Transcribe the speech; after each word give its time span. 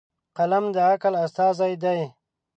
قلم 0.37 0.65
د 0.75 0.77
عقل 0.91 1.13
استازی 1.25 1.73
دی. 1.83 1.99